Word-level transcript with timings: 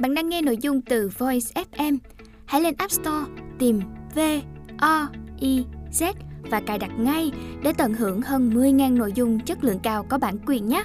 Bạn 0.00 0.14
đang 0.14 0.28
nghe 0.28 0.42
nội 0.42 0.58
dung 0.60 0.80
từ 0.80 1.10
Voice 1.18 1.62
FM. 1.72 1.98
Hãy 2.46 2.60
lên 2.60 2.74
App 2.78 2.92
Store, 2.92 3.26
tìm 3.58 3.80
V 4.14 4.18
O 4.78 5.08
I 5.40 5.64
Z 5.92 6.14
và 6.50 6.60
cài 6.60 6.78
đặt 6.78 6.90
ngay 6.98 7.30
để 7.62 7.72
tận 7.72 7.94
hưởng 7.94 8.22
hơn 8.22 8.50
10.000 8.50 8.96
nội 8.96 9.12
dung 9.14 9.40
chất 9.40 9.64
lượng 9.64 9.78
cao 9.82 10.06
có 10.08 10.18
bản 10.18 10.38
quyền 10.46 10.68
nhé. 10.68 10.82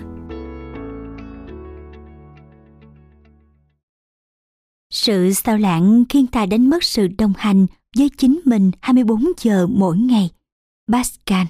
Sự 4.93 5.33
sao 5.33 5.57
lãng 5.57 6.03
khiến 6.09 6.27
ta 6.27 6.45
đánh 6.45 6.69
mất 6.69 6.83
sự 6.83 7.07
đồng 7.17 7.33
hành 7.37 7.65
với 7.97 8.09
chính 8.17 8.39
mình 8.45 8.71
24 8.81 9.25
giờ 9.37 9.67
mỗi 9.67 9.97
ngày. 9.97 10.29
Pascal 10.91 11.45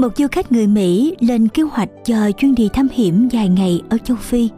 Một 0.00 0.16
du 0.16 0.26
khách 0.32 0.52
người 0.52 0.66
Mỹ 0.66 1.16
lên 1.20 1.48
kế 1.48 1.62
hoạch 1.62 1.88
cho 2.04 2.30
chuyến 2.30 2.54
đi 2.54 2.68
thám 2.72 2.88
hiểm 2.92 3.28
dài 3.28 3.48
ngày 3.48 3.82
ở 3.88 3.98
châu 3.98 4.16
Phi. 4.16 4.48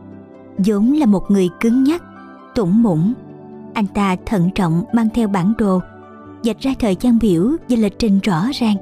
vốn 0.59 0.93
là 0.93 1.07
một 1.07 1.31
người 1.31 1.49
cứng 1.61 1.85
nhắc, 1.85 2.03
tủng 2.55 2.83
mũng. 2.83 3.13
Anh 3.75 3.87
ta 3.87 4.17
thận 4.27 4.51
trọng 4.55 4.85
mang 4.93 5.09
theo 5.15 5.29
bản 5.29 5.53
đồ, 5.59 5.81
dạch 6.43 6.61
ra 6.61 6.75
thời 6.79 6.97
gian 7.01 7.19
biểu 7.19 7.51
và 7.69 7.77
lịch 7.77 7.99
trình 7.99 8.21
rõ 8.23 8.45
ràng. 8.55 8.77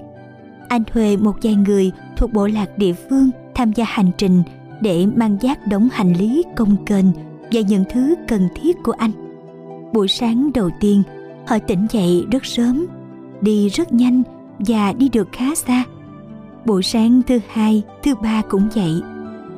Anh 0.69 0.85
thuê 0.85 1.17
một 1.17 1.37
vài 1.43 1.55
người 1.55 1.93
thuộc 2.17 2.33
bộ 2.33 2.47
lạc 2.47 2.79
địa 2.79 2.93
phương 2.93 3.31
tham 3.55 3.73
gia 3.73 3.85
hành 3.89 4.11
trình 4.19 4.43
để 4.81 5.07
mang 5.07 5.37
giác 5.41 5.67
đống 5.67 5.89
hành 5.93 6.13
lý 6.13 6.43
công 6.57 6.85
kênh 6.87 7.07
và 7.53 7.61
những 7.61 7.85
thứ 7.91 8.15
cần 8.29 8.49
thiết 8.55 8.77
của 8.83 8.93
anh. 8.93 9.13
Buổi 9.93 10.09
sáng 10.09 10.51
đầu 10.55 10.71
tiên, 10.81 11.03
họ 11.47 11.59
tỉnh 11.59 11.87
dậy 11.91 12.25
rất 12.31 12.47
sớm, 12.47 12.87
đi 13.41 13.69
rất 13.69 13.93
nhanh 13.93 14.23
và 14.59 14.93
đi 14.93 15.09
được 15.09 15.29
khá 15.33 15.55
xa 15.55 15.85
buổi 16.65 16.83
sáng 16.83 17.23
thứ 17.27 17.39
hai, 17.49 17.83
thứ 18.03 18.15
ba 18.15 18.43
cũng 18.49 18.69
vậy. 18.75 19.03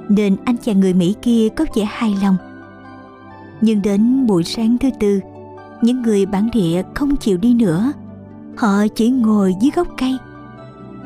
Nên 0.09 0.37
anh 0.45 0.57
chàng 0.57 0.81
người 0.81 0.95
mỹ 0.95 1.15
kia 1.23 1.49
có 1.57 1.65
vẻ 1.75 1.85
hài 1.91 2.17
lòng. 2.23 2.37
Nhưng 3.61 3.83
đến 3.83 4.27
buổi 4.27 4.45
sáng 4.45 4.79
thứ 4.79 4.89
tư, 5.01 5.21
những 5.83 6.03
người 6.03 6.27
bản 6.27 6.49
địa 6.53 6.83
không 6.95 7.17
chịu 7.17 7.37
đi 7.37 7.55
nữa. 7.55 7.93
Họ 8.57 8.87
chỉ 8.95 9.11
ngồi 9.11 9.55
dưới 9.61 9.71
gốc 9.75 9.89
cây. 9.99 10.17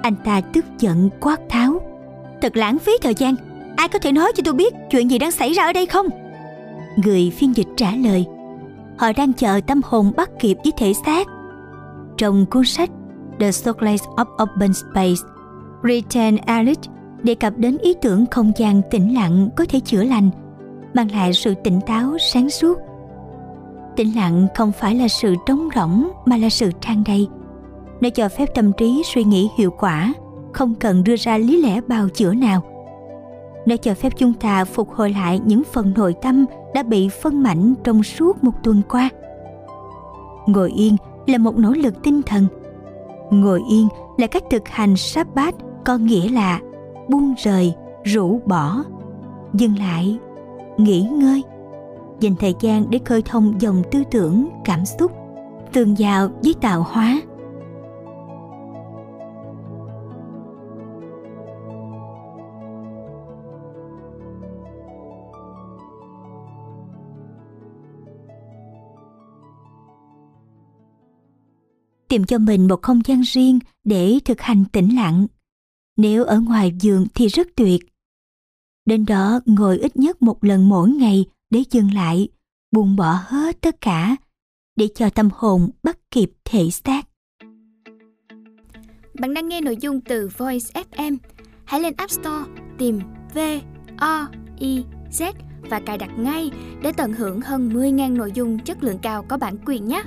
Anh 0.03 0.15
ta 0.25 0.41
tức 0.41 0.65
giận, 0.79 1.11
quát 1.21 1.41
tháo. 1.49 1.81
Thật 2.43 2.57
lãng 2.57 2.79
phí 2.79 2.93
thời 3.03 3.15
gian. 3.15 3.35
Ai 3.77 3.89
có 3.89 3.99
thể 3.99 4.13
nói 4.13 4.33
cho 4.37 4.43
tôi 4.45 4.55
biết 4.55 4.75
chuyện 4.91 5.11
gì 5.11 5.19
đang 5.19 5.31
xảy 5.31 5.53
ra 5.53 5.65
ở 5.65 5.73
đây 5.73 5.87
không? 5.87 6.07
Người 7.05 7.31
phiên 7.31 7.57
dịch 7.57 7.69
trả 7.77 7.91
lời. 7.91 8.27
Họ 8.99 9.13
đang 9.17 9.33
chờ 9.33 9.61
tâm 9.67 9.81
hồn 9.85 10.13
bắt 10.17 10.31
kịp 10.41 10.59
với 10.65 10.73
thể 10.77 10.93
xác. 11.07 11.27
Trong 12.17 12.47
cuốn 12.47 12.65
sách, 12.65 12.91
The 13.39 13.47
Circles 13.47 14.03
of 14.03 14.27
Open 14.43 14.73
Space 14.75 15.36
Return 15.89 16.37
Alice 16.37 16.91
đề 17.23 17.35
cập 17.35 17.53
đến 17.57 17.79
ý 17.79 17.95
tưởng 18.03 18.27
không 18.31 18.53
gian 18.57 18.83
tĩnh 18.91 19.15
lặng 19.15 19.49
có 19.57 19.65
thể 19.69 19.81
chữa 19.81 20.03
lành, 20.03 20.31
mang 20.95 21.11
lại 21.11 21.33
sự 21.33 21.55
tỉnh 21.55 21.81
táo 21.87 22.19
sáng 22.19 22.51
suốt. 22.51 22.79
Tĩnh 23.97 24.17
lặng 24.17 24.47
không 24.55 24.73
phải 24.73 24.95
là 24.95 25.09
sự 25.09 25.35
trống 25.47 25.69
rỗng 25.75 26.09
mà 26.25 26.37
là 26.37 26.49
sự 26.49 26.71
trang 26.81 27.03
đầy. 27.07 27.29
Nó 28.01 28.09
cho 28.11 28.29
phép 28.29 28.55
tâm 28.55 28.73
trí 28.73 29.03
suy 29.15 29.25
nghĩ 29.25 29.49
hiệu 29.59 29.71
quả, 29.71 30.15
không 30.53 30.75
cần 30.75 31.05
đưa 31.05 31.17
ra 31.17 31.39
lý 31.39 31.63
lẽ 31.63 31.81
bào 31.81 32.09
chữa 32.09 32.35
nào. 32.35 32.63
Nó 33.67 33.77
cho 33.77 33.95
phép 33.95 34.13
chúng 34.17 34.33
ta 34.33 34.65
phục 34.65 34.91
hồi 34.93 35.11
lại 35.11 35.41
những 35.45 35.63
phần 35.73 35.93
nội 35.97 36.15
tâm 36.23 36.45
đã 36.75 36.83
bị 36.83 37.09
phân 37.09 37.43
mảnh 37.43 37.75
trong 37.85 38.03
suốt 38.03 38.45
một 38.45 38.53
tuần 38.63 38.83
qua. 38.89 39.09
Ngồi 40.47 40.71
yên 40.71 40.97
là 41.27 41.39
một 41.39 41.59
nỗ 41.59 41.71
lực 41.71 42.03
tinh 42.03 42.23
thần. 42.23 42.47
Ngồi 43.31 43.63
yên 43.71 43.89
là 44.17 44.27
cách 44.27 44.45
thực 44.51 44.69
hành 44.69 44.97
Sabbath 44.97 45.66
có 45.87 45.97
nghĩa 45.97 46.29
là 46.29 46.61
buông 47.09 47.35
rời, 47.39 47.75
rũ 48.05 48.41
bỏ. 48.47 48.85
Dừng 49.55 49.79
lại, 49.79 50.19
nghỉ 50.77 51.03
ngơi. 51.03 51.43
Dành 52.21 52.35
thời 52.37 52.55
gian 52.61 52.91
để 52.91 52.99
khơi 53.05 53.23
thông 53.23 53.61
dòng 53.61 53.83
tư 53.91 54.03
tưởng, 54.11 54.49
cảm 54.65 54.85
xúc, 54.85 55.13
tường 55.73 55.95
vào 55.99 56.29
với 56.43 56.55
tạo 56.61 56.87
hóa. 56.89 57.21
Tìm 72.09 72.25
cho 72.25 72.39
mình 72.39 72.69
một 72.69 72.83
không 72.83 73.01
gian 73.05 73.21
riêng 73.21 73.59
để 73.85 74.19
thực 74.25 74.41
hành 74.41 74.65
tĩnh 74.73 74.97
lặng 74.97 75.27
nếu 75.97 76.25
ở 76.25 76.41
ngoài 76.41 76.73
giường 76.81 77.07
thì 77.15 77.29
rất 77.29 77.49
tuyệt. 77.57 77.81
Đến 78.87 79.07
đó 79.07 79.41
ngồi 79.47 79.79
ít 79.79 79.97
nhất 79.97 80.23
một 80.23 80.45
lần 80.45 80.69
mỗi 80.69 80.91
ngày 80.91 81.25
để 81.51 81.63
dừng 81.71 81.95
lại, 81.95 82.29
buông 82.73 82.97
bỏ 82.97 83.19
hết 83.27 83.61
tất 83.61 83.81
cả, 83.81 84.17
để 84.77 84.89
cho 84.95 85.11
tâm 85.11 85.29
hồn 85.35 85.71
bắt 85.83 85.99
kịp 86.11 86.31
thể 86.45 86.71
xác. 86.71 87.09
Bạn 89.21 89.35
đang 89.35 89.49
nghe 89.49 89.61
nội 89.61 89.77
dung 89.81 90.01
từ 90.01 90.29
Voice 90.37 90.83
FM. 90.91 91.17
Hãy 91.65 91.81
lên 91.81 91.95
App 91.97 92.11
Store 92.11 92.45
tìm 92.79 93.01
V 93.35 93.39
O 93.99 94.29
I 94.59 94.85
Z 95.11 95.33
và 95.71 95.81
cài 95.81 95.99
đặt 95.99 96.11
ngay 96.19 96.51
để 96.83 96.93
tận 96.97 97.13
hưởng 97.13 97.41
hơn 97.41 97.71
10.000 97.71 98.17
nội 98.17 98.33
dung 98.35 98.59
chất 98.59 98.83
lượng 98.83 98.99
cao 99.03 99.23
có 99.29 99.39
bản 99.39 99.57
quyền 99.67 99.89
nhé. 99.89 100.03